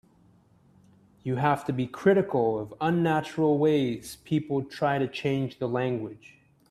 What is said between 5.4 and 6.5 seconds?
the language.